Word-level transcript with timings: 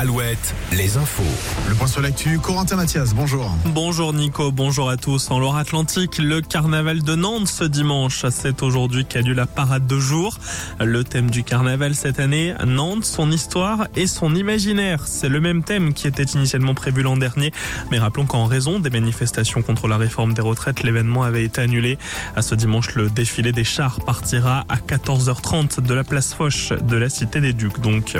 Alouette, 0.00 0.54
les 0.70 0.96
infos. 0.96 1.24
Le 1.68 1.74
point 1.74 1.88
sur 1.88 2.00
l'actu, 2.00 2.38
Corentin 2.38 2.76
Mathias, 2.76 3.14
bonjour. 3.14 3.52
Bonjour 3.64 4.12
Nico, 4.12 4.52
bonjour 4.52 4.88
à 4.90 4.96
tous. 4.96 5.28
En 5.32 5.40
Loire-Atlantique, 5.40 6.18
le 6.18 6.40
carnaval 6.40 7.02
de 7.02 7.16
Nantes 7.16 7.48
ce 7.48 7.64
dimanche. 7.64 8.24
C'est 8.30 8.62
aujourd'hui 8.62 9.04
qu'a 9.04 9.22
lieu 9.22 9.34
la 9.34 9.46
parade 9.46 9.88
de 9.88 9.98
jour. 9.98 10.38
Le 10.78 11.02
thème 11.02 11.30
du 11.30 11.42
carnaval 11.42 11.96
cette 11.96 12.20
année, 12.20 12.54
Nantes, 12.64 13.04
son 13.04 13.32
histoire 13.32 13.88
et 13.96 14.06
son 14.06 14.36
imaginaire. 14.36 15.02
C'est 15.08 15.28
le 15.28 15.40
même 15.40 15.64
thème 15.64 15.92
qui 15.92 16.06
était 16.06 16.22
initialement 16.22 16.74
prévu 16.74 17.02
l'an 17.02 17.16
dernier. 17.16 17.52
Mais 17.90 17.98
rappelons 17.98 18.26
qu'en 18.26 18.44
raison 18.44 18.78
des 18.78 18.90
manifestations 18.90 19.62
contre 19.62 19.88
la 19.88 19.96
réforme 19.96 20.32
des 20.32 20.42
retraites, 20.42 20.84
l'événement 20.84 21.24
avait 21.24 21.42
été 21.42 21.60
annulé. 21.60 21.98
À 22.36 22.42
ce 22.42 22.54
dimanche, 22.54 22.94
le 22.94 23.10
défilé 23.10 23.50
des 23.50 23.64
chars 23.64 23.98
partira 24.02 24.64
à 24.68 24.76
14h30 24.76 25.80
de 25.80 25.92
la 25.92 26.04
place 26.04 26.34
Foch 26.34 26.72
de 26.72 26.96
la 26.96 27.08
Cité 27.08 27.40
des 27.40 27.52
Ducs. 27.52 27.80
Donc, 27.80 28.16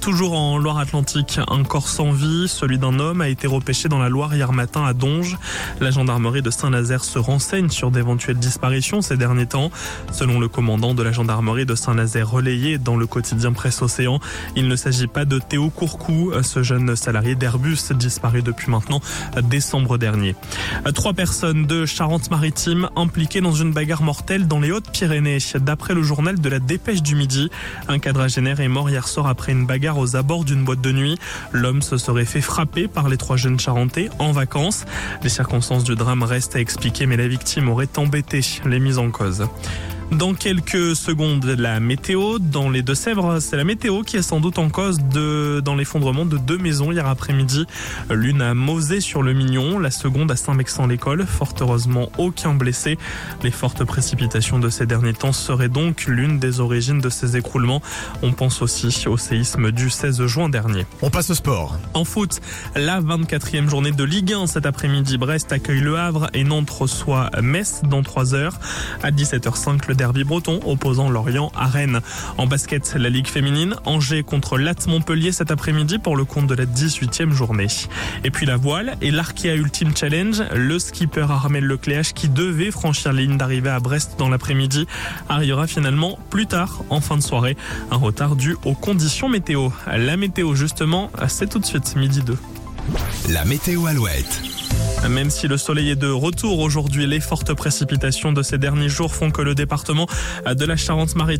toujours 0.00 0.32
en 0.32 0.56
Loire-Atlantique, 0.56 0.93
un 1.48 1.64
corps 1.64 1.88
sans 1.88 2.12
vie, 2.12 2.46
celui 2.46 2.78
d'un 2.78 3.00
homme, 3.00 3.20
a 3.20 3.28
été 3.28 3.48
repêché 3.48 3.88
dans 3.88 3.98
la 3.98 4.08
Loire 4.08 4.32
hier 4.34 4.52
matin 4.52 4.84
à 4.84 4.92
Donge. 4.92 5.36
La 5.80 5.90
gendarmerie 5.90 6.40
de 6.40 6.50
Saint-Nazaire 6.50 7.02
se 7.02 7.18
renseigne 7.18 7.68
sur 7.68 7.90
d'éventuelles 7.90 8.38
disparitions 8.38 9.02
ces 9.02 9.16
derniers 9.16 9.46
temps. 9.46 9.72
Selon 10.12 10.38
le 10.38 10.46
commandant 10.46 10.94
de 10.94 11.02
la 11.02 11.10
gendarmerie 11.10 11.66
de 11.66 11.74
Saint-Nazaire 11.74 12.30
relayé 12.30 12.78
dans 12.78 12.96
le 12.96 13.08
quotidien 13.08 13.52
Presse 13.52 13.82
Océan, 13.82 14.20
il 14.54 14.68
ne 14.68 14.76
s'agit 14.76 15.08
pas 15.08 15.24
de 15.24 15.40
Théo 15.40 15.68
Courcou, 15.68 16.32
ce 16.42 16.62
jeune 16.62 16.94
salarié 16.94 17.34
d'Airbus 17.34 17.92
disparu 17.92 18.42
depuis 18.42 18.70
maintenant 18.70 19.00
décembre 19.42 19.98
dernier. 19.98 20.36
Trois 20.94 21.12
personnes 21.12 21.66
de 21.66 21.86
Charente-Maritime 21.86 22.88
impliquées 22.94 23.40
dans 23.40 23.52
une 23.52 23.72
bagarre 23.72 24.02
mortelle 24.02 24.46
dans 24.46 24.60
les 24.60 24.70
Hautes-Pyrénées. 24.70 25.38
D'après 25.56 25.94
le 25.94 26.02
journal 26.02 26.40
de 26.40 26.48
la 26.48 26.60
Dépêche 26.60 27.02
du 27.02 27.16
Midi, 27.16 27.50
un 27.88 27.98
quadragénaire 27.98 28.60
est 28.60 28.68
mort 28.68 28.88
hier 28.88 29.08
soir 29.08 29.26
après 29.26 29.50
une 29.50 29.66
bagarre 29.66 29.98
aux 29.98 30.14
abords 30.14 30.44
d'une 30.44 30.64
boîte 30.64 30.83
de 30.84 30.92
nuit. 30.92 31.18
L'homme 31.52 31.82
se 31.82 31.96
serait 31.96 32.24
fait 32.24 32.40
frapper 32.40 32.86
par 32.86 33.08
les 33.08 33.16
trois 33.16 33.36
jeunes 33.36 33.58
charentais 33.58 34.10
en 34.18 34.32
vacances. 34.32 34.84
Les 35.22 35.28
circonstances 35.28 35.84
du 35.84 35.94
drame 35.94 36.22
restent 36.22 36.56
à 36.56 36.60
expliquer, 36.60 37.06
mais 37.06 37.16
la 37.16 37.26
victime 37.26 37.68
aurait 37.68 37.88
embêté 37.96 38.40
les 38.66 38.78
mises 38.78 38.98
en 38.98 39.10
cause. 39.10 39.46
Dans 40.12 40.34
quelques 40.34 40.94
secondes, 40.94 41.44
la 41.44 41.80
météo. 41.80 42.38
Dans 42.38 42.70
les 42.70 42.82
Deux-Sèvres, 42.82 43.40
c'est 43.40 43.56
la 43.56 43.64
météo 43.64 44.02
qui 44.02 44.16
est 44.16 44.22
sans 44.22 44.38
doute 44.38 44.58
en 44.58 44.68
cause 44.68 44.98
de, 45.12 45.60
dans 45.64 45.74
l'effondrement 45.74 46.24
de 46.24 46.36
deux 46.36 46.58
maisons 46.58 46.92
hier 46.92 47.06
après-midi. 47.06 47.66
L'une 48.10 48.42
à 48.42 48.54
Mosée 48.54 49.00
sur 49.00 49.22
le 49.22 49.32
Mignon, 49.32 49.78
la 49.78 49.90
seconde 49.90 50.30
à 50.30 50.36
Saint-Mexan-l'École. 50.36 51.26
Fort 51.26 51.54
heureusement, 51.60 52.10
aucun 52.18 52.54
blessé. 52.54 52.98
Les 53.42 53.50
fortes 53.50 53.84
précipitations 53.84 54.58
de 54.58 54.68
ces 54.68 54.86
derniers 54.86 55.14
temps 55.14 55.32
seraient 55.32 55.68
donc 55.68 56.04
l'une 56.06 56.38
des 56.38 56.60
origines 56.60 57.00
de 57.00 57.08
ces 57.08 57.36
écroulements. 57.36 57.82
On 58.22 58.32
pense 58.32 58.62
aussi 58.62 59.08
au 59.08 59.16
séisme 59.16 59.72
du 59.72 59.90
16 59.90 60.26
juin 60.26 60.48
dernier. 60.48 60.86
On 61.02 61.10
passe 61.10 61.30
au 61.30 61.34
sport. 61.34 61.78
En 61.94 62.04
foot, 62.04 62.40
la 62.76 63.00
24e 63.00 63.68
journée 63.68 63.92
de 63.92 64.04
Ligue 64.04 64.32
1 64.32 64.46
cet 64.46 64.66
après-midi. 64.66 65.18
Brest 65.18 65.52
accueille 65.52 65.80
Le 65.80 65.98
Havre 65.98 66.28
et 66.34 66.44
Nantes 66.44 66.70
reçoit 66.70 67.30
Metz 67.42 67.80
dans 67.84 68.02
3 68.02 68.34
heures. 68.34 68.60
À 69.02 69.10
17h05, 69.10 69.93
derby 69.94 70.24
breton 70.24 70.60
opposant 70.66 71.10
Lorient 71.10 71.52
à 71.56 71.66
Rennes. 71.66 72.00
En 72.38 72.46
basket, 72.46 72.94
la 72.98 73.08
Ligue 73.08 73.26
féminine, 73.26 73.76
Angers 73.84 74.22
contre 74.22 74.58
Latte 74.58 74.86
Montpellier 74.86 75.32
cet 75.32 75.50
après-midi 75.50 75.98
pour 75.98 76.16
le 76.16 76.24
compte 76.24 76.46
de 76.46 76.54
la 76.54 76.66
18e 76.66 77.30
journée. 77.30 77.66
Et 78.24 78.30
puis 78.30 78.46
la 78.46 78.56
voile 78.56 78.96
et 79.00 79.10
l'Arkea 79.10 79.54
Ultimate 79.54 79.96
Challenge, 79.96 80.42
le 80.54 80.78
skipper 80.78 81.26
Armel 81.30 81.64
Lecléache 81.64 82.12
qui 82.12 82.28
devait 82.28 82.70
franchir 82.70 83.12
la 83.12 83.22
ligne 83.22 83.36
d'arrivée 83.36 83.70
à 83.70 83.80
Brest 83.80 84.14
dans 84.18 84.28
l'après-midi 84.28 84.86
arrivera 85.28 85.66
finalement 85.66 86.18
plus 86.30 86.46
tard 86.46 86.82
en 86.90 87.00
fin 87.00 87.16
de 87.16 87.22
soirée. 87.22 87.56
Un 87.90 87.96
retard 87.96 88.36
dû 88.36 88.56
aux 88.64 88.74
conditions 88.74 89.28
météo. 89.28 89.70
La 89.86 90.16
météo 90.16 90.54
justement, 90.54 91.10
c'est 91.28 91.48
tout 91.48 91.58
de 91.58 91.66
suite 91.66 91.96
midi 91.96 92.22
2. 92.22 92.36
La 93.30 93.44
météo 93.44 93.86
Alouette. 93.86 94.53
Même 95.08 95.28
si 95.30 95.48
le 95.48 95.58
soleil 95.58 95.90
est 95.90 95.96
de 95.96 96.08
retour 96.08 96.60
aujourd'hui, 96.60 97.06
les 97.06 97.20
fortes 97.20 97.52
précipitations 97.52 98.32
de 98.32 98.42
ces 98.42 98.56
derniers 98.56 98.88
jours 98.88 99.14
font 99.14 99.30
que 99.30 99.42
le 99.42 99.54
département 99.54 100.06
de 100.50 100.64
la 100.64 100.76
Charente-Maritime 100.76 101.24